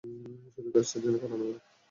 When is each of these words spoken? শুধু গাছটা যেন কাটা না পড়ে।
শুধু 0.53 0.69
গাছটা 0.75 0.97
যেন 1.03 1.13
কাটা 1.13 1.27
না 1.31 1.37
পড়ে। 1.41 1.53